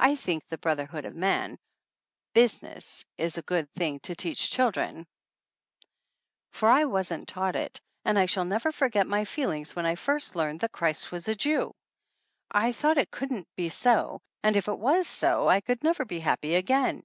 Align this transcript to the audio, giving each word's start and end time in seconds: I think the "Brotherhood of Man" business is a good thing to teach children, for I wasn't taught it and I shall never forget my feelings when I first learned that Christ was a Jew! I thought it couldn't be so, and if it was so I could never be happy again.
I 0.00 0.16
think 0.16 0.48
the 0.48 0.56
"Brotherhood 0.56 1.04
of 1.04 1.14
Man" 1.14 1.58
business 2.32 3.04
is 3.18 3.36
a 3.36 3.42
good 3.42 3.70
thing 3.74 4.00
to 4.00 4.14
teach 4.14 4.48
children, 4.50 5.06
for 6.52 6.70
I 6.70 6.86
wasn't 6.86 7.28
taught 7.28 7.54
it 7.54 7.78
and 8.02 8.18
I 8.18 8.24
shall 8.24 8.46
never 8.46 8.72
forget 8.72 9.06
my 9.06 9.26
feelings 9.26 9.76
when 9.76 9.84
I 9.84 9.94
first 9.94 10.36
learned 10.36 10.60
that 10.60 10.72
Christ 10.72 11.12
was 11.12 11.28
a 11.28 11.34
Jew! 11.34 11.74
I 12.50 12.72
thought 12.72 12.96
it 12.96 13.10
couldn't 13.10 13.46
be 13.54 13.68
so, 13.68 14.22
and 14.42 14.56
if 14.56 14.68
it 14.68 14.78
was 14.78 15.06
so 15.06 15.48
I 15.48 15.60
could 15.60 15.84
never 15.84 16.06
be 16.06 16.20
happy 16.20 16.54
again. 16.54 17.04